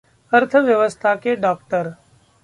[0.31, 1.93] अर्थव्यवस्था के डॉक्टर